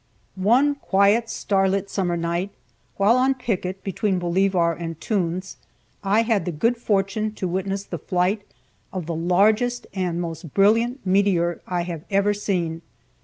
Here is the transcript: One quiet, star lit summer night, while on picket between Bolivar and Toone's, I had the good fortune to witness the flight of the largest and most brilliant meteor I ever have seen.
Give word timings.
One 0.33 0.73
quiet, 0.73 1.29
star 1.29 1.69
lit 1.69 1.87
summer 1.87 2.17
night, 2.17 2.49
while 2.97 3.17
on 3.17 3.35
picket 3.35 3.83
between 3.83 4.17
Bolivar 4.17 4.73
and 4.73 4.99
Toone's, 4.99 5.57
I 6.03 6.23
had 6.23 6.45
the 6.45 6.51
good 6.51 6.77
fortune 6.77 7.33
to 7.33 7.47
witness 7.47 7.83
the 7.83 7.99
flight 7.99 8.41
of 8.91 9.05
the 9.05 9.13
largest 9.13 9.85
and 9.93 10.19
most 10.19 10.55
brilliant 10.55 11.05
meteor 11.05 11.61
I 11.67 11.83
ever 12.09 12.29
have 12.31 12.37
seen. 12.37 12.81